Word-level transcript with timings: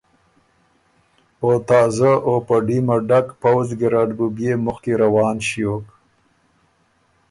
او 1.43 1.49
تازۀ 1.69 2.11
او 2.27 2.33
په 2.47 2.55
ډیمه 2.67 2.95
ډک 3.07 3.27
پؤځ 3.41 3.67
ګیرډ 3.79 4.09
بُو 4.17 4.25
بيې 4.35 4.53
مخکی 4.65 4.93
روان 5.03 5.35
ݭیوک 5.47 5.85